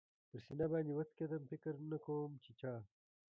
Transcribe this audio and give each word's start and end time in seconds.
پر 0.29 0.39
سینه 0.45 0.65
باندې 0.71 0.91
و 0.93 1.07
څکېدم، 1.09 1.43
فکر 1.51 1.73
نه 1.91 1.97
کوم 2.05 2.29
چې 2.43 2.51
چا. 2.59 2.73